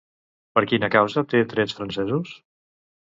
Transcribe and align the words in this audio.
Per 0.55 0.61
quina 0.69 0.87
causa 0.95 1.23
té 1.33 1.41
trets 1.51 1.77
francesos? 1.81 2.33